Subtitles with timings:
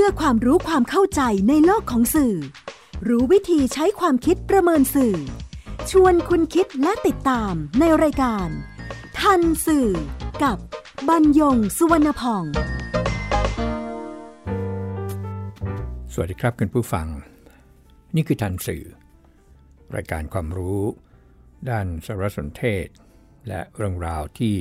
[0.00, 2.36] พื่อความรู้ความเข้าใจในโลกของสื่อ
[3.08, 5.16] รู้วิธีใช้ความคิดประเมินสื่อ
[5.90, 8.48] ชวนคุณคิดและติดตามในรายการ
[9.20, 9.88] ทันสื่อ
[10.42, 10.58] กับ
[11.08, 12.44] บรรยงสุวรรณพอง
[16.12, 17.06] สวัสดีครับคุณผู้ฟัง
[18.14, 18.84] นี่คือทันสื่อ
[19.96, 20.80] รายการความรู้
[21.70, 22.86] ด้านสารสนเทศ
[23.48, 24.56] และเรื่องราวที่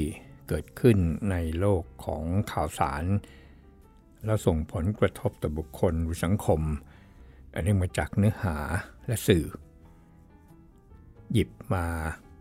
[0.48, 0.98] เกิดขึ้น
[1.32, 3.06] ในโลกของข่าวสาร
[4.26, 6.62] แล้วส่งผลกระทบต่อบุคคลหรือสังคม
[7.54, 8.58] อันนี้มาจากเนื้อหา
[9.08, 9.46] และสื่อ
[11.32, 11.86] หยิบมา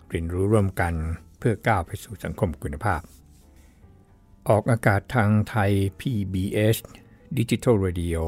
[0.08, 0.94] เรียนรู้ร่วมกัน
[1.38, 3.02] เพื่อก้าวไปสู่สังคมคุณภาพ
[4.48, 6.76] ออกอากาศทางไทย PBS
[7.38, 8.18] Digital Radio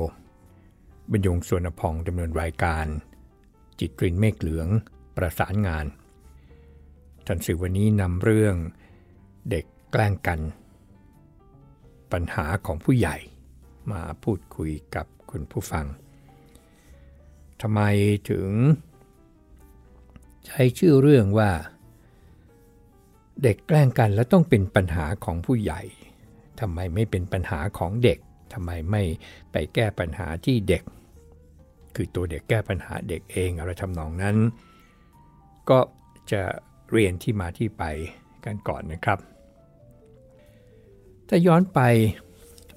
[1.11, 2.86] บรรยงสวนพองดำเนินรายการ
[3.78, 4.69] จิตรินเมฆเหลือง
[5.16, 5.86] ประสานงาน
[7.27, 8.55] ทันสื่อวันนี้นำเรื่อง
[9.50, 10.41] เด็กแกล้งกัน
[12.12, 13.16] ปัญหาของผู้ใหญ่
[13.92, 15.86] มาพูดคุยกับคุณผู้ฟัง
[17.62, 17.80] ทำไม
[18.30, 18.48] ถึง
[20.47, 21.50] ใช้ชื่อเรื่องว่า
[23.42, 25.83] เด็กแกล้งกันแล้วต้องเป็นปัญหาของผู้ใหญ่
[26.61, 28.19] ทำไมไม่เป็นปัญหาของเด็ก
[28.52, 29.02] ทำไมไม่
[29.52, 30.83] ไปแก้ปัญหาที่เด็ก
[31.94, 34.36] คือตัวเด็กแก้ปัญหาเด็กเองอะไรทำนองนั้น
[35.70, 35.78] ก็
[36.33, 36.42] จะ
[36.92, 37.84] เรียนที่มาที่ไป
[38.44, 39.18] กันก่อนนะครับ
[41.28, 41.80] ถ้าย้อนไป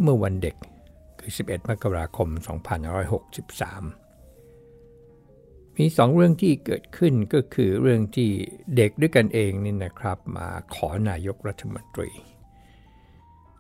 [0.02, 0.56] เมื่อวันเด็ก
[1.20, 2.28] คือ 11 มกราคม
[3.04, 8.30] 2563 มีสองเรื่องที่เกิดขึ้นก็คือเรื่องที่
[8.76, 12.10] เด็กด้วยกันเองนี่นะครับ มาขอนายกรัฐมนตรี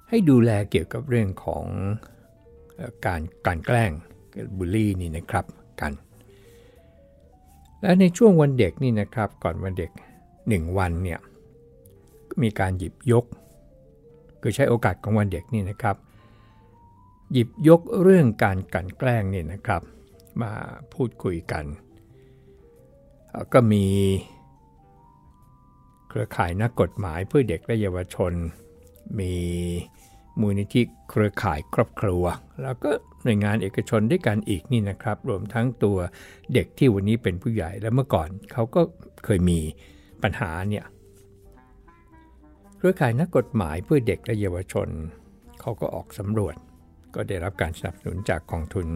[0.09, 1.65] ให้ดูแลเกี่ยวกับเรื่องของ
[3.05, 3.91] การการแกล้ง
[4.57, 5.45] บูลลี่นี่นะครับ
[5.81, 5.93] กัน
[7.81, 9.91] และในช่วงวันเด็กนี่นะครับก่อนวันเด็ก
[10.33, 11.19] 1 วันเนี่ย
[12.41, 13.25] มีการหยิบยก
[14.41, 15.95] คือใช้โอกาสของวันเด็กนี่นะครับ
[17.33, 19.81] หยิบยกเรื่องการกันแกล้งนี่นะครับ
[20.41, 20.51] มา
[20.93, 21.65] พูดคุยกัน
[23.53, 23.85] ก็มี
[26.09, 28.33] เครือข่ายนักกฎหมายเพื่อเด็กและเยาวชน
[29.19, 29.33] มี
[30.39, 32.23] มูลนิธิเครือข่ายครอบครัว
[32.63, 32.91] แล้วก็
[33.23, 35.97] หน่วยงานเอกชนด้วยกันอีกนี่นะครับ รวมทั้งตัว
[36.53, 38.81] เด็กที่วันนี้เป็นผู้ใหญ่และเมื่อก่อนเขาก็
[39.25, 39.59] เคยมี
[40.23, 40.85] ปัญหาเนี่ย
[42.77, 44.87] เครือข่ายนักกฎหมายเพื่อเด็กและเยาวชน
[45.61, 46.55] เขาก็ออกสำรวจ
[47.15, 48.87] ก็ได้รับการสนับสนุนจากกองทุน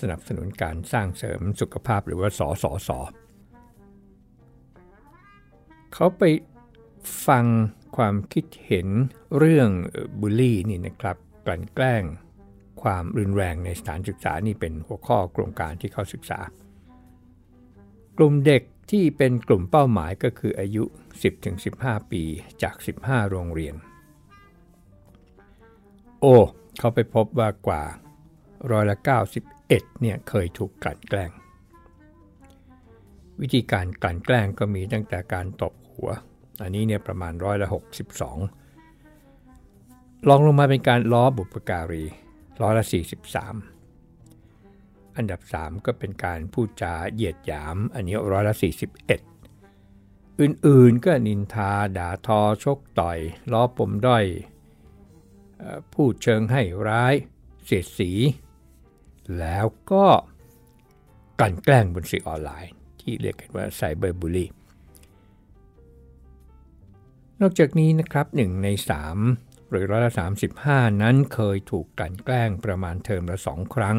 [0.00, 2.90] สนับสนุนการสร้างเสริมสุขภาพหรือว่าสสส
[5.92, 6.22] เขาไป
[7.26, 7.44] ฟัง
[7.96, 8.88] ความคิดเห็น
[9.38, 9.70] เรื่อง
[10.20, 12.04] บูลลี่นี่นะครับกลั่นแกล้ง
[12.82, 16.40] ความรุนแรงในสถานศึกษานี่เป็นหัวข้อโครงการที่เขาศึกษา
[18.18, 20.84] กลุ่มเด็กที่เป็นกลุ่มเป้าหมายก็คืออายุ
[21.46, 22.22] 10-15 ปี
[22.62, 23.74] จาก 15 โรงเรียน
[26.20, 26.36] โอ้
[26.78, 27.82] เขาไปพบว่ากว่า
[28.70, 28.96] ร้อยละ
[29.48, 31.30] 91เนี่ยเคยถูกกลั่นแกล้ง
[33.40, 36.10] วิธีการกลั่นแกล้งก็มีตั้งแต่การตบหัว
[36.62, 37.68] อันนี้เนี่ยประมาณร้อยละ
[38.74, 42.04] 62 ลองลงมาเป็นการล้อบุปการี
[42.62, 42.84] ร้อยละ
[44.00, 53.18] 43 อันดับ 3 ก็เป็นการพูดจาเหยียดหยาม อันนี้ร้อยละ 41 อื่นๆก็นินทาด่าทอชกต่อย
[53.52, 54.24] ล้อปมด้อย
[55.94, 57.14] พูดเชิงให้ร้าย
[57.64, 58.12] เสียดสี
[59.38, 60.06] แล้วก็
[61.40, 64.50] กันแกล้งบนสื่อออนไลน์ ที่เรียกกันว่าไซเบอร์บูลลี่
[67.40, 68.68] นอกจากนี้นะครับ 1 ใน
[69.18, 70.12] 3 หรือร้อยละ
[70.56, 73.96] 35 นั้นเคยถูกกันแกล้งประมาณเทอมละ 2 ครั้ง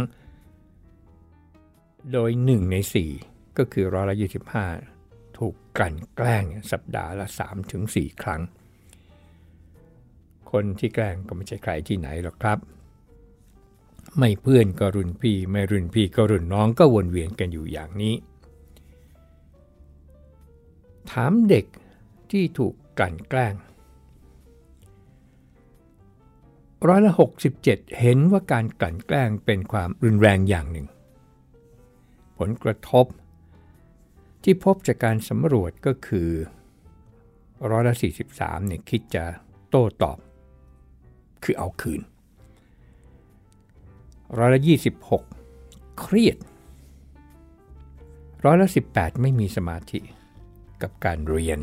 [2.11, 2.75] โดย 1 ใน
[3.17, 4.15] 4 ก็คือร้อยละ
[4.77, 7.27] 25 ถูกกันแกล้งสัปดาห์ละ
[7.73, 8.41] 3-4 ครั้ง
[10.51, 12.57] คนที่แกล้งก็ไม่ใช่ใครที่ไหนหรอกครับ
[14.17, 18.15] ไม่เพื่อนก็รุ่นพี่ ไม่รุ่นพี่ก็รุ่นน้องก็วนเวียนกันอยู่อย่างนี้
[21.11, 21.65] ถามเด็ก
[22.31, 23.55] ที่ถูกกันแกล้ง
[26.87, 27.13] ร้อยละ
[27.57, 30.87] 67 เห็นว่าการกลั่นแกล้งเป็นความรุนแรงอย่างหนึ่ง
[32.37, 33.05] ผลกระทบ
[34.43, 36.29] ที่พบจากการสำรวจก็คือ
[37.69, 37.95] ร้อยละ
[38.31, 39.23] 43เนี่ยคิดจะ
[39.69, 40.17] โต้ตอบ
[41.43, 42.01] คือเอาคืน
[44.37, 44.61] ร้อยละ
[45.29, 46.37] 26 เครียด
[48.45, 49.99] ร้อยละ18 ไม่มีสมาธิ
[50.81, 51.59] กับการเรียน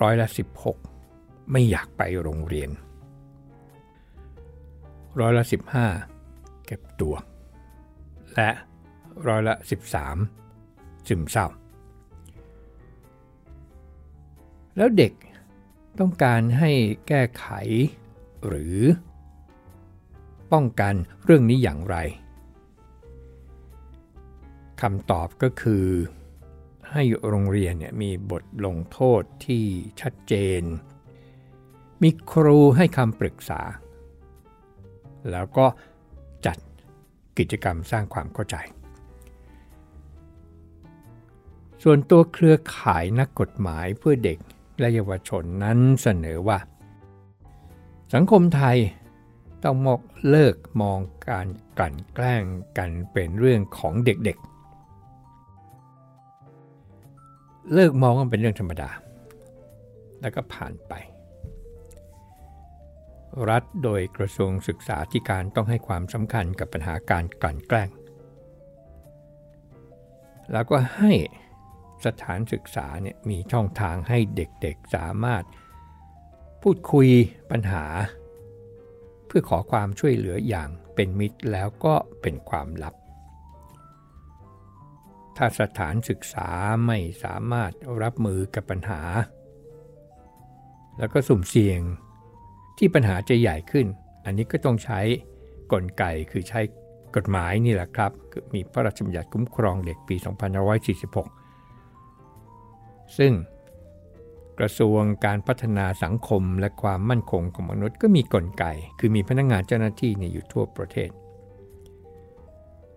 [0.00, 0.26] ร้อยละ
[0.88, 2.70] 16 ไม่อยากไปโรงเรียน
[5.20, 5.44] ร้อยละ
[6.04, 7.14] 15 เก็บตัว
[8.34, 8.50] และ
[9.28, 9.54] ร้อยละ
[10.30, 11.46] 13ซึมเศร้า
[14.76, 15.12] แล้วเด็ก
[16.00, 16.70] ต้องการให้
[17.08, 17.46] แก้ไข
[18.46, 18.78] หรือ
[20.52, 20.94] ป้องกัน
[21.24, 21.96] เรื่องนี้อย่างไร
[24.80, 25.86] คำตอบก็คือ
[26.90, 29.64] ให้โรงเรียนเนี่ยมีบทลงโทษที่
[30.00, 30.62] ชัดเจน
[32.02, 33.60] มีครูให้คำปรึกษา
[35.30, 35.66] แล้วก็
[36.46, 36.58] จัด
[37.38, 38.56] กิจกรรมสร้างความเข้าใจ
[41.82, 44.38] ส่วนตัวเครือข่ายนักกฎหมายเพื่อเด็ก
[44.78, 46.58] และเยาวชนนั้นเสนอว่า
[48.14, 48.78] สังคมไทย
[49.64, 50.00] ต้องมอก
[50.30, 50.98] เลิกมอง
[51.30, 51.46] การ
[51.78, 52.42] กลั่นแกล้ง
[52.78, 54.54] กันเป็นเรื่องของเด็กๆ
[57.74, 58.90] เลิกมองว่าเป็นเรื่องธรรมดา
[60.20, 60.92] แล้วก็ผ่านไป
[63.50, 67.88] รัฐโดยกระทรวงศึกษาธิการต้องให้ความสำคัญกับปัญหาการกลั่นแกล้ง
[70.52, 71.12] แล้วก็ให้
[72.04, 75.44] สถานศึกษาเนี่ยมีช่องทางให้เด็กๆสามารถ
[76.62, 77.08] พูดคุย
[77.50, 77.84] ปัญหา
[79.26, 82.94] เพื่อขอความช่วยเหลืออย่างเป็นมิตรแล้วก็เป็นความลับ
[85.36, 86.48] ถ้าสถานศึกษา
[86.86, 87.72] ไม่สามารถ
[88.02, 89.02] รับมือกับปัญหา
[90.98, 91.80] แล้วก็สุ่มเสี่ยง
[92.78, 93.86] ที่ปัญหาจะใหญ่ขึ้น
[94.24, 95.00] อันนี้ก็ต้องใช้
[95.72, 96.60] กลไกคือใช้
[97.16, 98.12] กฎหมายนี่แหละครับ
[98.54, 100.16] มีพระราชบัญญัติคุ้มครองเด็กปี
[100.80, 101.43] 2546
[103.18, 103.32] ซึ่ง
[104.58, 108.64] กระทรวงการพัฒนาสังคมและความมั่นคงของมนุษย์ก็มีกลไก
[108.98, 111.10] คือมีพนักงงานเจ้าหน้าที่นี่อยู่ทั่วประเทศ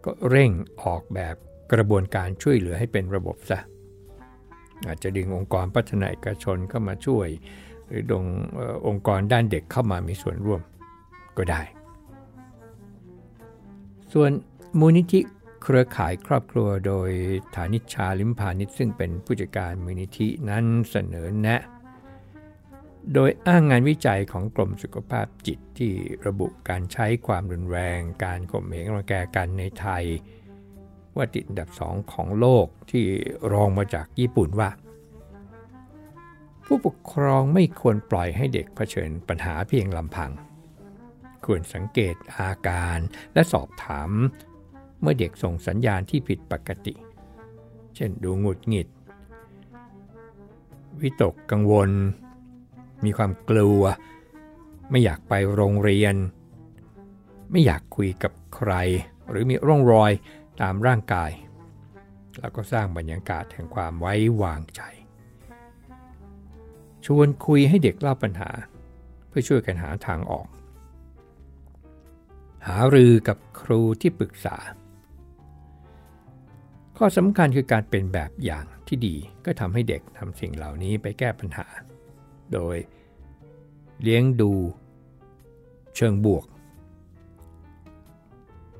[0.05, 0.51] ก็เร่ง
[0.83, 1.35] ออกแบบ
[1.73, 3.59] กระบวนการช่วยเหลือให้เป็นระบบซะ
[4.87, 7.27] อาจจะดึงองค์กรพัฒนาเอกชนเข้ามาช่วย
[7.87, 8.25] หรือดง
[8.87, 10.61] องค์กรด้านเด็กเข้ามามีส่วนร่วม
[11.37, 11.61] ก็ได้
[14.13, 14.31] ส่วน
[14.79, 15.19] มูลนิธิ
[15.69, 17.09] เครือข่ายครอบครัวโดย
[17.55, 21.61] ฐานิชาลิมพานิชซึ่งเป็นผู้จัดการมูลนิธินั้นเสนอแนะ
[23.13, 25.93] โดยอ้างงานวิจัยของกรมสุขภาพจิตที่
[26.25, 30.03] ระบุการใช้ความรุนแรง การข่มเหงรังแกกันในไทย
[31.15, 33.05] ว่าติดอันดับสองของโลกที่
[33.53, 34.69] รองมาจากญี่ปุ่นว่า
[36.65, 40.31] ผู้ปกครองไม่ควรปล่อยให้เด็กเผชิญปัญหาเพียงลำพัง
[41.45, 42.99] ควรสังเกตอาการ
[43.33, 44.11] และสอบถาม
[45.01, 46.93] เมื่อเด็กส่งสัญญาณที่ผิดปกติ
[47.95, 48.87] เช่นดูหงุดหงิด
[51.01, 51.91] วิตกกังวล
[53.03, 53.81] มีความกลัว
[54.89, 56.15] ไม่อยากไปโรงเรียน
[57.51, 58.71] ไม่อยากคุยกับใคร
[59.29, 60.11] หรือมีร่องรอย
[60.61, 61.31] ตามร่างกาย
[62.39, 64.81] แล้วก็สร้างบรรยากาศแห่งความไว้วางใจ
[67.05, 68.51] ชวนคุยให้เด็กเล่าปัญหา
[69.27, 70.47] เพื่อช่วยกันหาทางออก
[72.67, 74.57] หารือกับครูที่ปรึกษา
[76.97, 79.15] ข้อสำคัญคือการเป็นแบบอย่างที่ดี
[79.45, 81.67] ก็ทำให้เด็กทำสิ่งเหล่านี้ไปแก้ปัญหา
[82.53, 82.77] โดย
[84.01, 84.51] เลี้ยงดู
[85.95, 86.45] เชิงบวก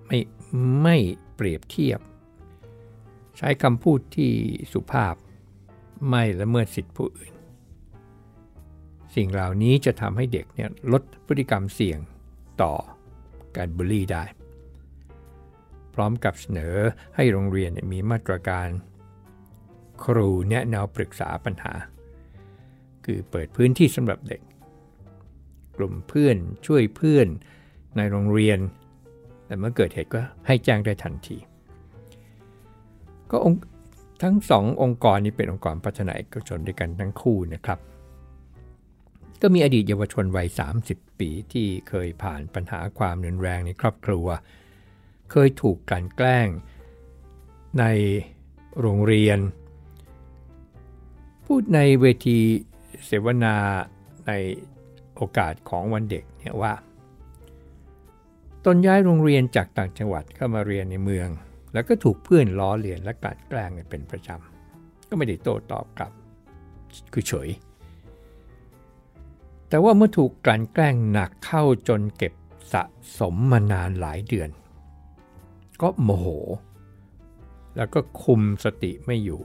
[0.07, 0.19] ไม่
[0.83, 0.97] ไม่
[1.35, 1.99] เปรียบเทียบ
[3.37, 4.31] ใช้คำพูดที่
[4.73, 5.15] สุภาพ
[6.09, 7.33] ไม่ละเมิดสิทธิผู้อื่น
[9.15, 11.99] สิ่งเหล่านี้จะทำให้เด็กเนี่ยลดพฤติกรรมเสี่ยง
[12.61, 12.73] ต่อ
[13.57, 14.23] การบูลลี่ได้
[15.97, 16.75] ร้อมกับเสนอ
[17.15, 18.67] ให้โรงเรียนมีมาตรการ
[20.03, 21.73] ครูแนะแนวปรึกษาปัญหา
[23.05, 24.41] คือเปิดพื้นที่สำหรับเด็ก
[25.77, 27.27] กลุ่มเพื่อนช่วยเพื่อน
[27.97, 28.59] ในโรงเรียน
[29.45, 31.37] แต่เมื่อเกิดเหตุก็ให้แจ้งได้ทันที
[33.31, 33.53] ก็อง
[34.23, 37.79] ทั้งสององค์กรนี้เป็นองค์กรพัฒนาเอกชนด้วยกันทั้งคู่นะครับ
[39.41, 40.47] ก็มีอดีตเยาวชนวัย
[40.83, 44.27] 30 ปีที่เคยผ่านปัญหาความรุนแรงในครอบครัว
[45.31, 46.47] เคยถูกกลั่นแกล้ง
[47.79, 47.83] ใน
[48.79, 49.39] โรงเรียน
[51.45, 52.39] พูดในเวที
[53.05, 53.55] เสวนา
[54.27, 54.31] ใน
[55.15, 56.73] โอกาสของวันเด็กเนี่ยว่า
[58.65, 61.29] ตนย้ายโรงเรียนจากต่างจังหวัดเข้ามาเรียนในเมือง
[61.73, 66.11] แล้วก็ถูกเพื่อนล้อเลียนและกัดแกล้งเป็นประจำก็ไม่ได้โต้ตอบกลับ
[67.13, 67.49] คือเฉย
[69.69, 72.33] แต่ว่าเมื่อถูกกลั่นแกล้งหนักเข้าจนเก็บ
[72.73, 72.83] สะ
[73.19, 74.49] สมมานานหลายเดือน
[75.81, 76.27] ก็โมโห
[77.75, 79.41] แล้วก็คุมสติไม่อยู่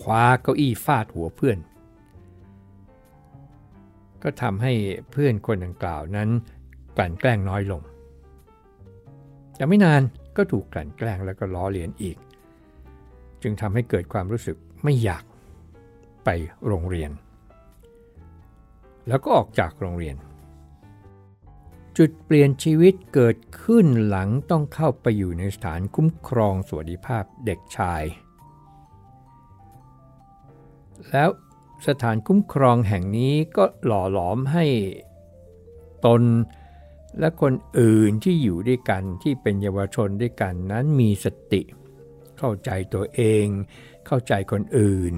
[0.00, 1.58] คว้าเก้าอี้ฟาดหัวเพื่อน
[4.22, 4.72] ก็ทำให้
[5.10, 6.28] เพื่อนคนดังกล่าวนั้น
[6.96, 7.82] กลั่นแกล้งน้อยลง
[9.56, 10.02] แต่ไม่นาน
[10.36, 12.16] ก็ถูกกลั่นแกล้งแล้วก็ล้อเลียนอีก
[13.42, 15.24] จึงทำให้เกิดความรู้สึกไม่อยาก
[16.24, 16.28] ไป
[16.66, 17.10] โรงเรียน
[19.08, 20.16] แล้วก็ออกจากโรงเรียน
[22.02, 28.02] จุดเปลี่ยนชีวิตเกิดขึ้นหลังต้องเข้าไปอยู่ในสถานคุ้มครองสวัสดิภาพเด็กชาย
[31.10, 31.30] แล้ว
[31.86, 34.64] สถานคุ้มครองแห่งนี้ก็หล่อหลอมให้
[36.06, 36.22] ตน
[37.18, 41.62] และคนอื่นที่อยู่ด้วยกันที่เป็นเยาวชนด้วยกันนั้นมีสติ
[42.38, 43.46] เข้าใจตัวเอง
[44.06, 45.14] เข้าใจคนอื่น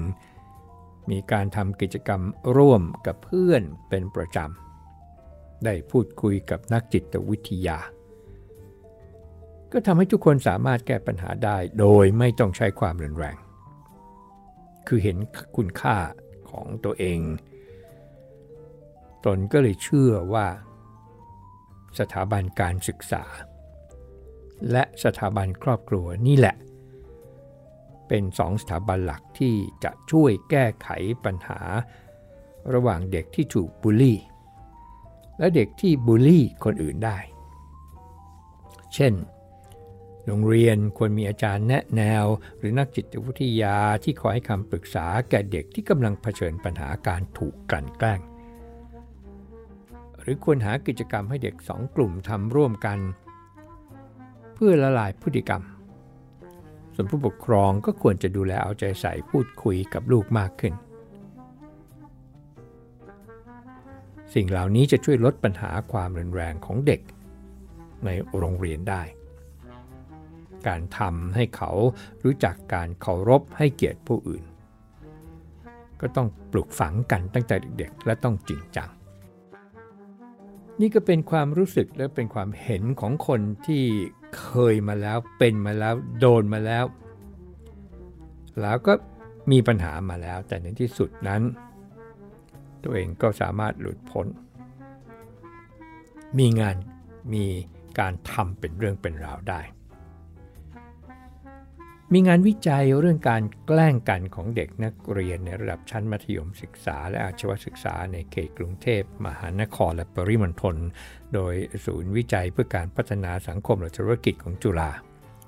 [1.09, 2.21] มีการทำกิจกรรม
[2.57, 4.62] ร่วมกับเพื่อนเป็นประจำ
[5.65, 7.79] ได้พูดคุยกับนักจิตวิทยา
[9.71, 13.37] ก็ทำให้ทุกคนสามารถแก้ปัญหาได้โดยไม่ต้องใช้ความรุนแรง
[14.87, 15.17] คือเห็น
[15.57, 15.97] คุณค่า
[16.49, 17.19] ของตัวเอง
[19.25, 20.47] ตนก็เลยเชื่อว่า
[21.99, 23.23] สถาบันการศึกษา
[24.71, 26.55] และสถาบันครอบครัวนี่แหละ
[28.07, 30.89] เป็นสองสถาบันหลักที่จะช่วยแก้ไข
[31.25, 31.61] ปัญหา
[32.73, 34.17] ระหว่างเด็กที่ถูกบูลลี่
[35.43, 37.17] และเด็กที่บูลลี่คนอื่นได้
[38.93, 39.13] เช่น
[40.25, 42.25] โรงเรียนควรมีอาจารย์แนะแนว
[42.57, 48.19] หรือนักจิตวิทยาที่คอยให้คำปรึกษาแก่เด็กที่กำลังเผชิญปัญหาการถูกกลั่นแกล้ง
[50.21, 52.99] หรือควรหากิจกรรมให้เด็กสองกลุ่มทำร่วมกัน
[54.53, 55.63] เพื่อละลายพฤติกรรม
[56.95, 60.75] ส่วนผู้ปกครองก็ควรจะดูแลเอาใจใส่พูดคุยกับลูกมากขึ้น
[64.33, 67.01] สิ่งเหล่านี้จะช่วยลดปัญหาความรุนแรงของเด็ก
[68.05, 69.03] ในโรงเรียนได้
[70.67, 71.71] การทำให้เขา
[72.23, 74.43] รู้จักการเคารพให้เกียรติผู้อื่น
[76.01, 78.89] ก็ต้องปลูกฝังกันตั้งแต่เด็กๆ และต้องจริงจัง
[80.79, 83.83] นี่ก็เป็นความรู้สึกและเป็นความเห็นของคนที่
[84.39, 86.85] เคยมาแล้วเป็นมาแล้วโดนมาแล้ว
[88.61, 88.93] แล้วก็
[89.51, 91.41] มีปัญหามาแล้วแต่ในที่สุดนั้น
[92.83, 94.27] ตัวเองก็สามารถหลุดพ้น
[96.39, 96.75] มีงาน
[97.33, 97.45] มี
[97.99, 99.61] การทำเป็นเรื่องเป็นราวได้
[102.13, 110.75] มีงานวิจัยเรื่องการแกล้งกันของเด็กนักเรียนในระดับชั้นมัธยมศึกษา และอาชีวศึกษาในเขตกรุงเทพ มหานครและปริมณฑล
[111.33, 111.53] โดย
[111.85, 114.91] ศูนย์วิจัยเพื่อการพัฒนาสังคมและธุรกิจของจุฬา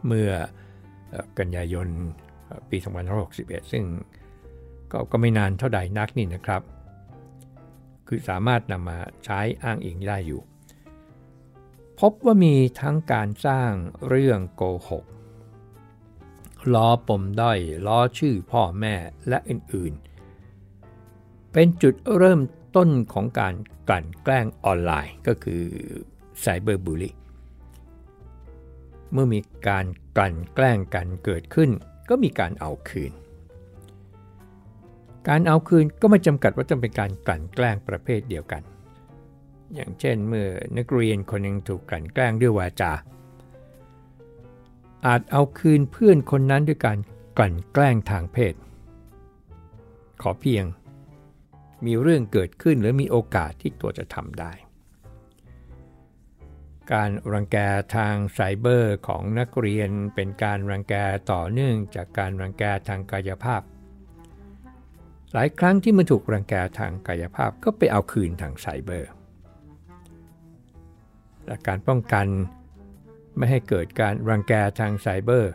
[0.08, 0.32] เมื่อ
[1.40, 1.88] กันยายน
[2.70, 2.78] ปี
[3.26, 3.84] 2561 ซึ่ง
[4.92, 6.62] ก็ก็ไม่นานเท่าใดนักนี่นะครับ
[8.08, 10.42] คือสามารถนำมาใช้อ้างอิงได้อยู่
[12.00, 13.72] พบว่ามีทั้งการสร้าง
[14.08, 15.06] เรื่องโกหก
[16.74, 18.96] ล้อปมด้อยล้อชื่อพ่อแม่
[19.30, 22.42] และอื่นๆ เป็นจุดเริ่ม
[22.76, 23.54] ต้นของการ
[23.88, 25.64] กลั่นแกล้งออนไลน์ก็คือ
[26.40, 27.16] ไซเบอร์บูลลี่
[29.12, 29.86] เมื่อมีการ
[30.18, 31.70] กลั่นแกล้งกันเกิดขึ้น
[32.10, 33.12] ก็มีการเอาคืน
[35.28, 38.62] การเอาคืนก็ไม่จำกัดว่าจะเป็นการกลั่นแกล้งประเภทเดียวกัน
[39.76, 42.92] อย่างเช่นเมื่อนักเรียนคนหนึ่งถูกกลั่นแกล้งด้วยวาจา
[45.06, 46.98] อาจเอาคืนเพื่อนคนนั้นด้วยการ
[47.38, 48.54] กลั่นแกล้งทางเพศ
[50.22, 50.66] ขอเพียง
[51.86, 54.52] มีเรื่องเกิดขึ้นหรือมีโอกาสที่ตัวจะทำได้
[56.94, 57.58] การรังแก
[57.96, 60.96] ทางไซเบอร์ของนักเรียนเป็นการรังแก
[61.32, 63.62] ต่อเนื่องจากการรังแกทางกายภาพ
[65.38, 69.10] หลายครั้งที่มันถูกรังแกทางกายภาพก็ไปเอาคืนทางไซเบอร์
[71.48, 72.28] และการป้องกัน
[73.38, 75.54] ไม่ให้เกิดการรังแกทางไซเบอร์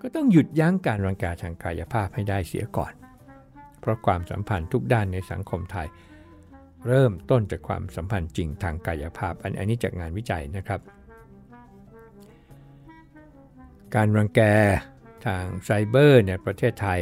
[0.00, 2.92] ก็ต้องหยุดยั้งการรังแกทางกายภาพให้ได้เสียก่อน
[3.80, 5.88] เพราะความสัมพันธ์ทุกด้านในสังคมไทย
[6.86, 10.80] เริ่มต้นจากความสัมพันธ์จริงทางกายภาพ อันนี้จากงานวิจัยนะครับ
[13.94, 14.40] การรังแก
[15.26, 17.00] ทางไซเบอร์ในประเทศไทย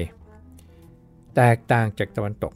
[1.37, 2.55] แตกต่างจากตะวันตก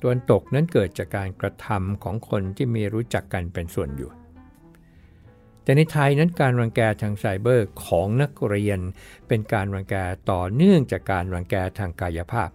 [0.00, 4.10] ตะวันตกนั้นเกิดจากการกระทำของคนที่มีรู้จักกันเป็นส่วนอยู่
[5.62, 8.80] แต่ในไทยนั้นการรังแกทางไซเบอร์ของนักเรียน
[9.28, 9.96] เป็นการรังแก
[10.30, 12.50] ต่อเนื่องจากการรังแกทางกายภาพ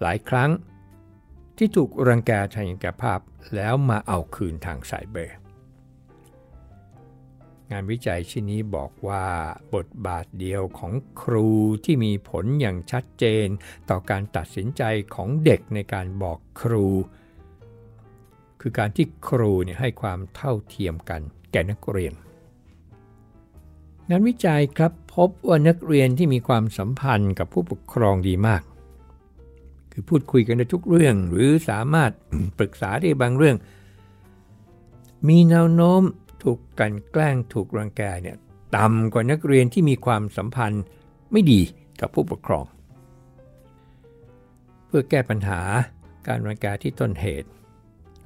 [0.00, 0.50] หลายครั้ง
[1.56, 3.20] ที่ถูกรังแกทางกายภาพ
[3.54, 5.36] แล้วมาเอาคืนทางไซเบอร์
[7.72, 9.26] งานวิจัยชิ้นนี้บอกว่า
[9.74, 11.48] บทบาทเดียวของครู
[11.84, 13.46] ที่มีผลอย่างชัดเจน
[13.90, 14.82] ต่อการตัดสินใจ
[15.14, 16.86] ของเด็กในการบอกครู
[18.60, 21.20] คือการที่ครูเนี่ยให้ความเท่าเทียมกัน
[21.52, 22.14] แก่นักเรียน
[24.10, 28.62] งานวิจัยครับพบว่านักเรียนที่มีความสัมพันธ์กับผู้ปกครองดีมาก
[29.92, 32.10] คือพูดคุยกันในทุกเรื่อง หรือสามารถ
[32.58, 33.56] ปรึกษาได้บางเรื่อง
[35.28, 36.02] มีแนวโน้ม
[36.42, 38.36] ถูกกันแกล้งถูกรังแกเนี่ย
[38.76, 40.84] ต่ำกว่านักเรียนที่มีความสัมพันธ์
[41.32, 41.60] ไม่ดี
[42.00, 42.64] กับผู้ปกครอง
[44.86, 45.60] เพื่อแก้ปัญหา
[46.28, 47.48] การรังแกที่ต้นเหตุ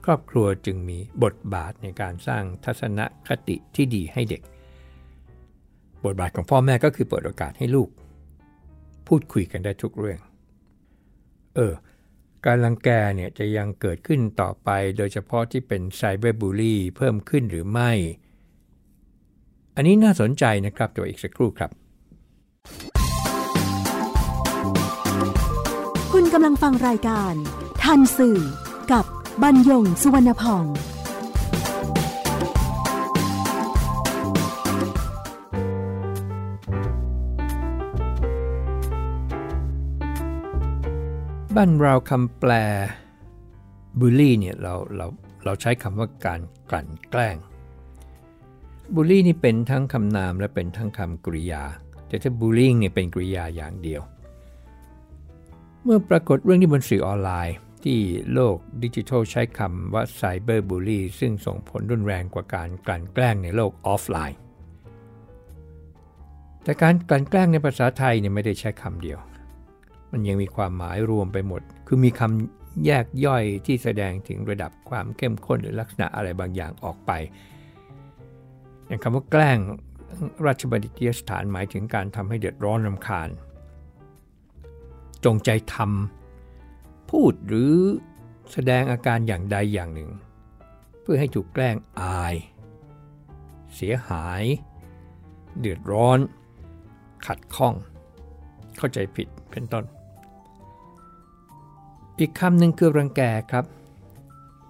[0.04, 4.42] ครอบครัวจึงมีบทบาทในการสร้างทัศนคติที่ดีให้เด็ก
[6.04, 7.88] บทบาทของพ่อแม่ก็คือเปิดโอกาสให้ลูก
[9.08, 10.20] พูดคุยกันได้ทุกเรื่อง
[11.56, 11.72] เออ
[12.44, 17.90] การลังแกเนี่ยจะยังเกิดขึ้นต่อไป โดยเฉพาะที่เป็นไซเบอร์บูลี่เพิ่มขึ้นหรือไม่
[19.76, 21.70] อันนี้น่าสนใจนะครับตัวอีกสักครู่ครับ
[26.12, 27.34] คุณกำลังฟังรายการ
[27.82, 28.38] ทันสื่อ
[28.92, 29.04] กับ
[29.42, 30.64] บรรยงสุวรรณพอง
[41.56, 42.52] บ้านเราคำแปล
[44.00, 45.06] บูลลี่เนี่ยเราเรา
[45.44, 47.36] เราใช้คำว่าการกลั่นแกล้ง
[48.94, 51.62] บูลลี่นี่เป็นทั้งคำนามและเป็นทั้งคำกริยา
[52.08, 54.02] แต่ถ้าบูลลี่เนี่ยเป็นกริยาอย่างเดียว
[55.84, 57.98] เมื่อปรากฏเรื่องที่บนสื่อออนไลน์ ที่
[58.32, 64.38] โลกดิจิทัลใช้คำว่าไซเบอร์บูลลี่ซึ่งส่งผลรุนแรงกว่าการกลั่นแกล้งในโลกออฟไลน์
[66.62, 69.20] แต่การกลั่นแกล้งในภาษาไทยเนี่ยไม่ได้ใช้คำเดียว
[70.12, 77.12] มันยังมีความหมายรวมไปหมด คือมีคำแยกย่อยที่แสดงถึงระดับความเข้มข้นหรือลักษณะอะไรบางอย่างออกไป
[78.86, 79.58] อย่างคำว่าแกล้ง
[80.46, 83.28] ราชบัณฑิตยสถานหมายถึงการทำให้เดือดร้อนรำคาญ
[85.24, 87.74] จงใจทำพูดหรือ
[88.52, 90.10] แสดงอาการอย่างใดอย่างหนึ่ง
[91.02, 92.34] เพื่อให้ถูกแกล้งอาย
[93.74, 94.42] เสียหาย
[95.60, 96.18] เดือดร้อน
[97.26, 97.74] ขัดข้อง
[98.78, 99.84] เข้าใจผิดเป็นต้น
[102.18, 103.64] อีกคำหนึ่งคือรังแกครับ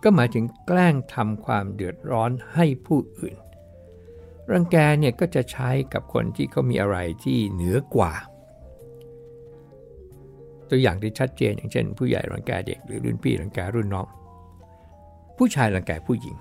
[0.03, 3.37] ก็หมายถึงแกล้งทำความเดือดร้อนให้ผู้อื่น
[4.53, 8.13] รังแกเนี่ยก็จะใช้กับคนที่เขามีอะไรที่เหนือกว่า
[10.69, 14.07] ตัวอย่างที่ชัดเจนอย่างเช่น ผู้ใหญ่รังแกเด็กหรือรุ่นพี่รังแกรุ่นน้อง
[15.37, 16.37] ผู้ชายรังแกผู้หญิง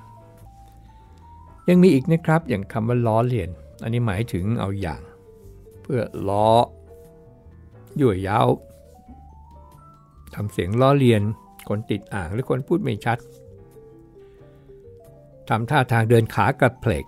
[1.69, 3.49] ยังมีอีกนะครับอย่างคำว่าล้อเลียน
[3.83, 5.01] อันนี้หมายถึงเอาอย่าง
[5.81, 6.49] เพื่อล้อ
[7.99, 8.47] ยั่วยาว
[10.35, 11.21] ทำเสียงล้อเลียน
[11.69, 13.17] คนติดอ่างหรือคนพูดไม่ชัด
[15.49, 17.05] ทำท่าทางเดินขากระเพลก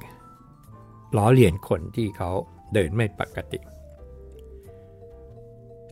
[1.17, 2.29] ล้อเลียนคนที่เขา
[2.73, 3.59] เดินไม่ปกติ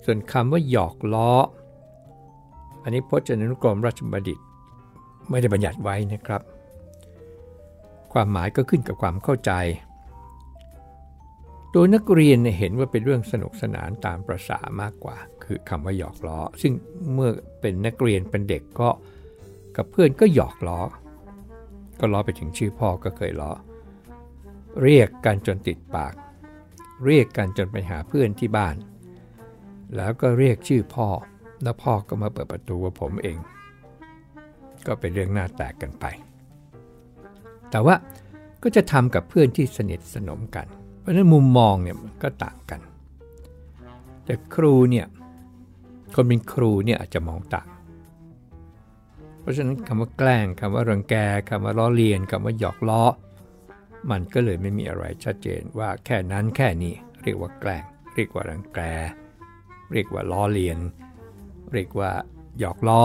[0.04, 1.32] ส่วนคำว่าหยอกล้อ
[2.84, 4.40] อันนี้พจนานุกรมราชบัณฑิต
[5.30, 6.42] ไม่ได้บัญญัติไว้นะครับ
[8.14, 9.52] ความหมายก็ขึ้นกับความเข้าใจ
[11.78, 16.74] ตัวนักเรียนเห็นว่าเป็นเรื่องสนุกสนานตามประษามากกว่า คือคำว่าหยอกล้อ ซึ่ง
[17.14, 18.90] เมื่อเป็นนักเรียนเป็นเด็กก็
[19.76, 20.80] กับเพื่อนก็หยอกล้อ
[22.00, 23.52] ก็ล้อไปถึงชื่อพ่อก็เคยล้อ
[24.84, 26.14] เรียกกันจนติดปาก
[27.06, 28.76] เรียกกันจนไปหาเพื่อนที่บ้าน
[29.96, 31.08] แล้วก็เรียกชื่อพ่อ
[31.64, 33.38] แล้วพ่อก็มาเปิดประตูว่าผมเอง
[34.88, 36.06] ก็เป็นเรื่องน่าแตกกันไป
[37.72, 37.96] แต่ว่า
[38.64, 40.68] ก็จะทำกับเพื่อนที่สนิทสนมกัน
[41.06, 42.82] เพราะฉะนั้นมุมมองเนี่ยก็ต่างกัน
[44.26, 45.06] แต่ครูเนี่ย
[46.16, 47.70] คนเป็นครูเนี่ยอาจจะมองต่าง
[49.40, 51.16] เพราะฉะนั้นคำว่าแกล้งคำว่ารังแก
[51.50, 53.04] คำว่าล้อเลียนคำว่าหยอกล้อ
[54.12, 57.84] มันก็เลยไม่มีอะไรชัดเจนว่าแค่นั้นแค่นี้เรียกว่าแกล้ง
[58.16, 58.80] เรียกว่ารังแก
[59.92, 60.80] เรียกว่าล้อเลียน
[61.74, 62.12] เรียกว่า
[62.60, 63.04] หยอกล้อ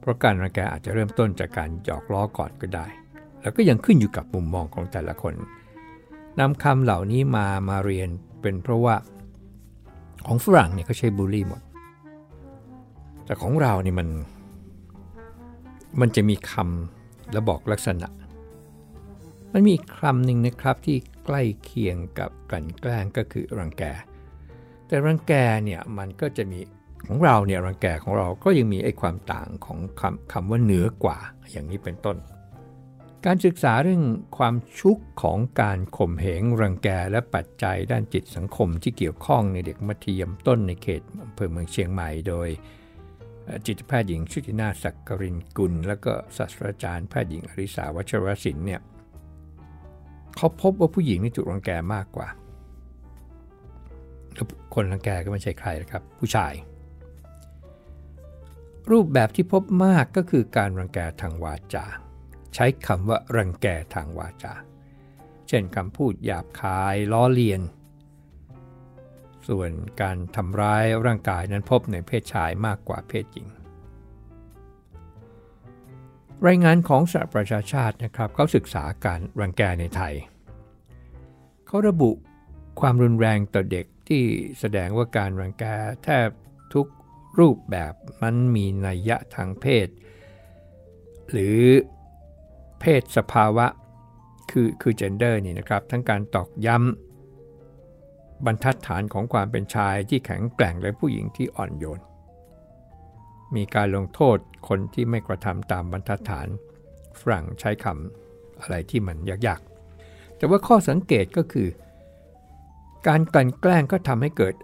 [0.00, 2.86] เพราะการรังแกอาจจะเริ่มต้นจากการหยอกล้อก่อนก็ได้
[3.40, 5.34] แล้วก็ยังขึ้นอยู่กับมุมมองของแต่ละคน
[6.40, 8.08] นำคำเหล่านี้มามาเรียน
[8.40, 8.94] เป็นเพราะว่า
[10.26, 11.62] ของฝรั่งเนี่ยเขาใช้บูลลี่หมด
[13.24, 14.08] แต่ของเราเนี่ยมัน
[16.00, 18.08] มันจะมีคำและบอกลักษณะ
[19.52, 23.82] มันมีคำหนึ่งนะครับที่ใกล้เคียงกับกลั่นแกล้งก็คือรังแก
[24.86, 25.32] แต่รังแก
[25.64, 26.58] เนี่ยมันก็จะมี
[27.06, 31.18] ของเราเนี่ยรังแกของเราก็ยังมีไอ้ความต่างของคำคำว่าเหนือกว่า
[31.50, 32.16] อย่างนี้เป็นต้น
[33.28, 34.04] การศึกษาเรื่อง
[34.38, 42.48] ความชุกของการข่มเหงรังแกและปัจจัยด้านจิตสังคมที่เกี่ยวข้องในเด็กมัธยมต้นในเขตอำเภอเมืองเชียงใหม่โดย
[43.66, 48.80] จิตแพทย์หญิงชุตินาศักกรินกุล และก็ศาสตราจารย์แพทย์หญิงอริสาวัชรศิลป์เนี่ย
[50.36, 52.28] เขาพบว่าผู้หญิงนี่ถูกรังแกมากกว่า
[54.74, 56.54] คนรังแกก็ไม่ใช่ใครนะครับ ผู้ชาย
[58.90, 61.86] รูปแบบที่พบมากก็คือการรังแกทางวาจา
[62.54, 64.54] ใช้คำว่ารังแกทางวาจา
[65.48, 67.60] เช่นคำพูดหยาบคายล้อเลียน
[69.48, 73.48] ส่วนการทำร้ายร่างกายนั้นพบในเพศชายมากกว่าเพศหญิง
[76.46, 80.14] รายงานของสหประชาชาตินะครับเขาศึกษาการรังแกในไทย
[81.66, 82.10] เขาระบุ
[82.80, 84.22] ความรุนแรงต่อเด็กที่
[84.60, 85.64] แสดงว่าการรังแก
[86.04, 86.28] แทบ
[86.74, 86.86] ทุก
[87.38, 89.88] รูปแบบมันมีนัยยะทางเพศ
[91.32, 91.58] หรือ
[92.86, 93.66] เพศสภาวะ
[94.50, 102.00] คือคือ gender นี่นะครับ ทั้งการตอกย้ำบรรทัดฐานของความเป็นชายที่แข็งแกร่งและผู้หญิงที่อ่อนโยน
[103.56, 106.48] มีการลงโทษคนที่ไม่กระทำตามบรรทัดฐาน
[107.18, 111.68] ฝรั่งใช้คำอะไรที่มันยากๆ แต่ว่าข้อสังเกตก็คือ
[113.08, 114.54] การกลั่นแกล้งก็ทำให้เกิด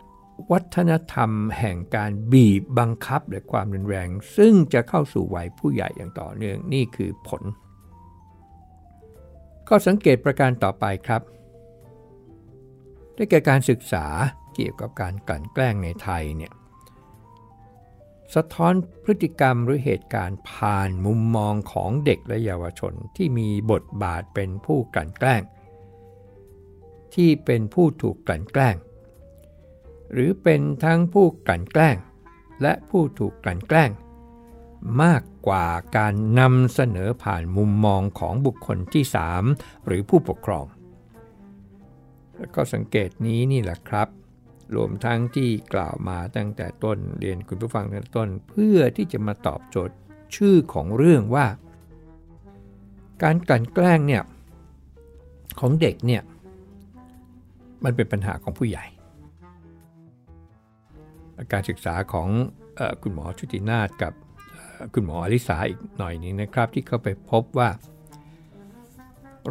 [0.50, 7.44] วัฒนธรรมแห่งการบีบบังคับและความรุนแรง ซึ่งจะเข้าสู่วัยผู้ใหญ่อย่างต่อเนื่องนี่คือผล
[9.70, 11.22] ก็สังเกตประการต่อไปครับ
[13.14, 14.06] ได้แก่การศึกษา
[14.54, 16.52] เกี่ยวกับการกลั่นแกล้งในไทยเนี่ย
[18.34, 25.42] สะท้อนพฤติกรรมหรือเหตุการณ์ผ่านมุมมองของเด็กและเยาวชนที่มีบทบาทเป็นผู้กลั่นแกล้ง
[27.14, 28.76] ที่เป็นผู้ถูกกลั่นแกล้ง
[30.12, 31.96] หรือเป็นทั้งผู้กลั่นแกล้ง
[32.62, 33.90] และผู้ถูกกลั่นแกล้ง
[35.02, 35.66] มากกว่า
[35.96, 39.04] การนำเสนอผ่านมุมมองของบุคคลที่
[39.46, 40.66] 3 หรือผู้ปกครอง
[42.36, 44.08] แล้วก็สังเกตนี้นี่แหละครับ
[44.76, 49.96] รวมทั้งที่กล่าวมาตั้งแต่ต้นเรียนคุณผู้ฟังตั้งแต่ต้นเพื่อที่จะมาตอบโจทย์
[50.34, 51.46] ชื่อของเรื่องว่า
[53.22, 54.22] การกลั่นแกล้งเนี่ย
[55.60, 56.22] ของเด็กเนี่ย
[57.84, 58.84] มันเป็นปัญหาของผู้ใหญ่
[61.52, 62.28] การศึกษาของ
[62.78, 64.12] อคุณหมอชุตินาศกับ
[64.94, 67.68] คุณหมออลิสาอีกหน่อยนึงนะครับ ที่เขาไปพบว่า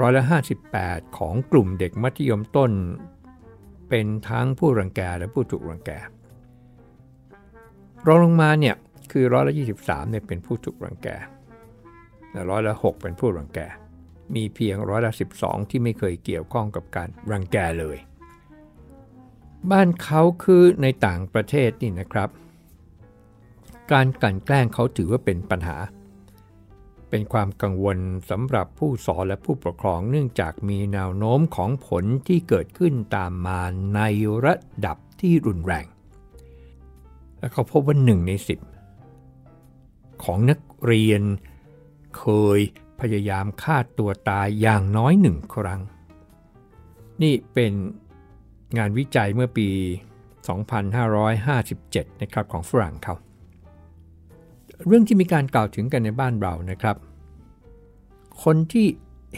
[0.01, 0.23] ร้อยละ
[0.69, 2.71] 58 ของกลุ่มเด็กมัธยมต้น
[3.89, 5.91] เป็นทั้งผู้รังแกและผู้ถูกรังแก
[8.07, 8.75] รองลงมาเนี่ย
[9.11, 11.07] คือร้อยละ23เนี่ยเป็นผู้ถูกรังแก
[12.31, 13.59] และร้อยละ6เป็นผู้รังแก
[14.35, 15.11] มีเพียงร้อยละ
[15.41, 17.97] 12 ที่ไม่เคยเกี่ยวข้องกับการรังแกเลย
[19.71, 22.29] บ้านเขาคือในต่างประเทศนี่นะครับ
[23.91, 25.77] การกลั่นแกล้งเขาถือว่าเป็นปัญหา
[27.09, 27.97] เป็นความกังวล
[28.29, 33.61] สำหรับผู้สอนและผู้ปกครองเนื่องจากมีแนวโน้มของผลที่เกิดขึ้นตามมา
[33.95, 34.01] ใน
[34.45, 35.85] ระดับที่รุนแรง
[37.39, 38.59] และเขาพบว่าหนึ่งในสิบ
[40.23, 41.21] ของนักเรียน
[42.17, 42.25] เค
[42.57, 42.59] ย
[42.99, 45.81] พยายามฆ่าตัวตายอย่างน้อยหนึ่งครั้ง
[47.21, 47.73] นี่เป็น
[48.77, 49.69] งานวิจัยเมื่อปี
[50.49, 53.15] 2557 นะครับของฝรั่งเขา
[54.87, 56.95] เรื่องที่มีการกล่าวถึงกันในบ้านเรานะครับ
[58.43, 58.87] คนที่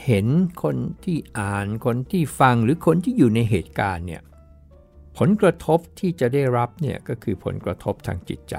[0.05, 0.27] เห็น
[0.63, 4.21] คนที่อ่านคนที่ฟังหรือคนที่อยู่ในเหตุการณ์เนี่ย
[5.17, 8.55] ผลกระทบที่จะได้รับเนี่ยก็คือผลกระทบทางจิตใจ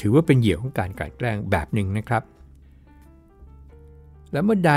[0.00, 2.22] ถือว่าเป็นเหยื่อของการกลั่นแกล้งแบบหนึ่งนะครับ
[4.32, 4.74] และเมื่อใด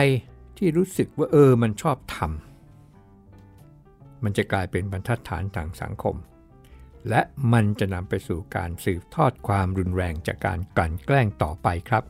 [0.58, 6.15] ที่รู้สึกว่าเออมันชอบทำมันจะกลายเป็นบรรทัดฐานทางสังคม
[7.10, 7.22] และ
[7.54, 12.04] มันจะนำไปสู่การสืบทอดความรุนแรงจากการกลั่นแกล้งต่อไปครับ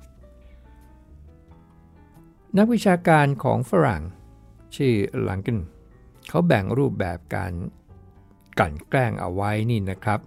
[2.57, 4.03] นักวิชาการของฝรั่ง
[4.75, 4.93] ชื่อ
[5.27, 5.59] ลังกิน
[6.29, 7.53] เขาแบ่งรูปแบบการ
[8.59, 10.19] กลั่นแกล้งเอาไว้นี่นะครับ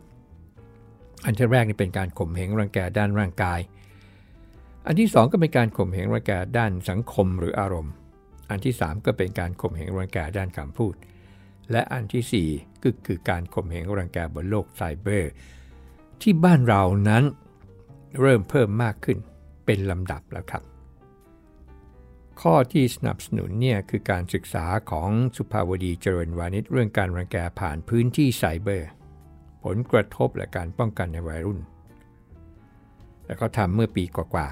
[1.25, 3.61] อันที่แรกนี่เป็นการข่มเหงรังแกด้านร่างกาย
[4.87, 7.93] อันที่ 2 ก็เป็นการข่มเหงรังแกด้านสังคมหรืออารมณ์
[8.51, 10.95] อันที่ 3 ก็เป็นการข่มเหงรังแกด้านคำพูด
[11.71, 15.31] และอันที่ 4 ก็คือการข่มเหงรังแกบนโลกไซเบอร์
[16.21, 17.25] ที่บ้านเรานั้น
[18.21, 19.19] เริ่มเพิ่มมากขึ้น
[19.65, 20.63] เป็นลำดับแล้วครับ
[22.41, 28.89] ข้อที่สนับสนุนเนี่ยคือการศึกษาของสุภาวดีเจริญวานิชเรื่องการรังแกผ่านพื้นที่ไซเบอร์
[29.65, 31.61] ผลกระทบและการป้องกันในวัยรุ่น
[33.25, 34.49] และเขาทำเมื่อปีกว่า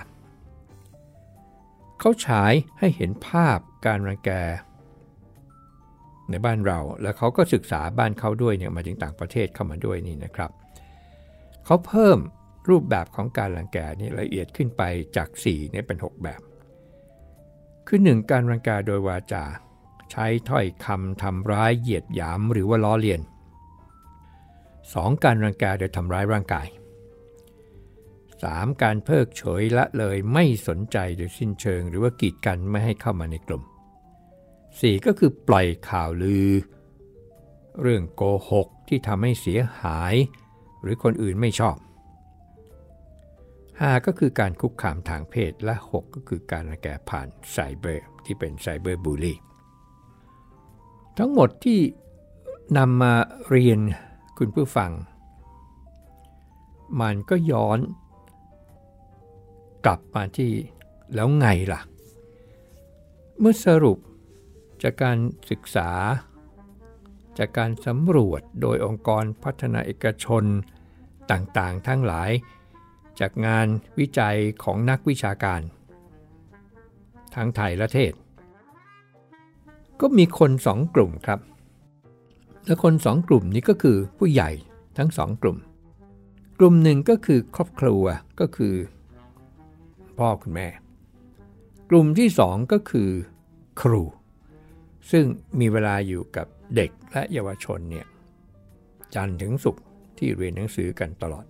[0.83, 4.31] ๆเขาฉายให้เห็นภาพการรังแก
[6.33, 10.51] ในบ้านเรา แล้วเขาก็ศึกษาบ้านเขาด้วยเนี่ยมาถึงต่างประเทศเข้ามาด้วยนี่นะครับ
[11.65, 12.19] เขาเพิ่ม
[12.69, 14.83] รูปแบบของการรังแกนี่ละเอียดขึ้นไป
[15.17, 16.41] จาก4เนี่ยเป็น 6 แบบ
[17.87, 19.45] คือ 1 การรังแกโดยวาจา
[20.11, 23.21] ใช้ถ้อยคำทำร้ายเหยียดหยามหรือว่าล้อเลียน
[24.43, 25.25] 2.
[25.25, 26.67] การรังแกโดยทำร้ายร่างกาย
[27.95, 28.83] 3.
[28.83, 33.63] การเพิกเฉยละเลยไม่สนใจโดยสิ้นเชิง หรือว่ากีดกันไม่ให้เข้ามาในกลุ่ม
[34.81, 35.07] 4.
[35.07, 36.49] ก็คือปล่อยข่าวลือ
[37.83, 40.15] เรื่องโกหกที่ทำให้เสียหาย
[40.83, 41.77] หรือคนอื่นไม่ชอบ
[43.33, 44.07] 5.
[44.07, 49.39] ก็คือการคุกคามทางเพศและ 6 ก็คือการแกผ่านไซเบอร์ที่เป็นไซเบอร์บูลลี่
[51.19, 51.81] ทั้งหมดที่
[52.79, 53.15] นำมา
[53.49, 53.79] เรียน
[54.39, 54.91] คุณผู้ฟัง
[57.01, 57.79] มันก็ย้อน
[59.85, 60.51] กลับมาที่
[61.15, 61.81] แล้วไงล่ะ
[63.39, 63.99] เมื่อสรุป
[64.83, 65.19] จากการ
[65.51, 65.91] ศึกษา
[67.39, 70.45] จากการสำรวจโดยองค์กรพัฒนาเอกชน
[71.31, 72.31] ต่างๆ ทั้งหลาย
[73.21, 73.67] จากงาน
[73.99, 75.61] วิจัยของนักวิชาการ
[77.35, 78.13] ทั้งไทยและเทศ
[80.01, 81.41] ก็มีคนสองกลุ่มครับ
[82.67, 84.51] และคนสองกลุ่มนี้ก็คือผู้ใหญ่
[84.99, 85.59] ทั้งสองกลุ่ม
[86.59, 88.03] กลุ่มหนึ่งก็คือครอบครัว
[88.41, 88.75] ก็คือ
[90.19, 90.69] พ่อคุณแม่
[91.91, 93.11] กลุ่มที่สองก็คือ
[93.81, 94.03] ครู
[95.11, 95.25] ซึ่ง
[95.61, 98.07] มีเวลาอยู่กับเด็กและเยาวชนเนี่ย
[99.15, 99.85] จันทร์ถึงศุกร์
[100.19, 101.47] ที่เรียนหนังสือกันตลอด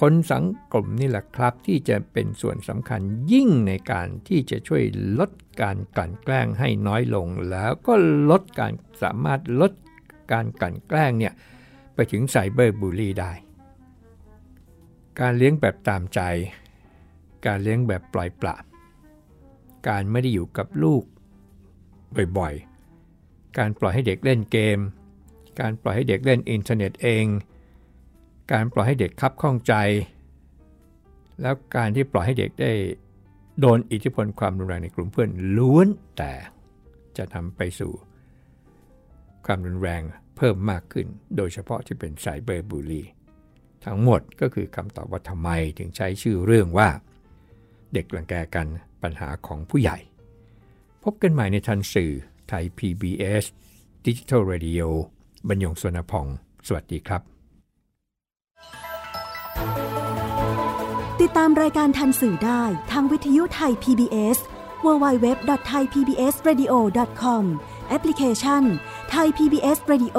[0.00, 3.00] คนสังคมนี่แหละครับที่จะเป็นส่วนสำคัญ
[3.32, 4.82] ยิ่งในการที่จะช่วย
[5.18, 5.30] ลด
[5.62, 7.94] การกลั่นแกล้งให้น้อยลง แล้วก็
[8.30, 9.72] ลดการสามารถลด
[10.32, 11.34] การกลั่นแกล้งเนี่ย
[11.94, 13.32] ไปถึงไซเบอร์บูลลี่ได้
[15.20, 16.20] การเลี้ยงแบบตามใจ
[17.46, 18.56] การเลี้ยงแบบปล่อยปละ
[19.88, 21.02] การไม่ได้อยู่กับลูก
[22.38, 24.78] บ่อยๆ การปล่อยให้เด็กเล่นเกม
[25.60, 27.24] การปล่อยให้เด็กเล่นอินเทอร์เน็ตเอง
[28.52, 29.74] การปล่อยให้เด็กคับข้องใจ
[31.42, 32.72] แล้วการที่ปล่อยให้เด็กได้
[33.60, 36.32] โดนอิทธิพลความรุนแรงในกลุ่มเพื่อนล้วนแต่
[37.16, 37.92] จะทำไปสู่
[39.46, 40.02] ความรุนแรง
[40.36, 43.02] เพิ่มมากขึ้น โดยเฉพาะที่เป็นไซเบอร์บูลลี
[43.84, 46.88] ทั้งหมดก็คือคำตอบว่าทำไมถึงใช้ชื่อเรื่องว่า
[47.94, 48.66] เด็กรังแกกัน
[49.02, 49.98] ปัญหาของผู้ใหญ่
[51.10, 52.12] บกันใหม่ในทันสื่อ
[52.48, 53.44] ไทย PBS
[54.06, 54.86] Digital Radio
[55.48, 56.26] บรรยงสวนพอง
[56.66, 57.22] สวัสดีครับ
[61.20, 64.38] ติดตามรายการทันสื่อได้ทางวิทยุไทย PBS
[64.84, 67.44] www.thaipbsradio.com
[67.88, 68.62] แอปพลิเคชัน
[69.14, 70.18] Thai PBS Radio